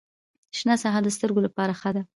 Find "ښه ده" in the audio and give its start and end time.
1.79-2.01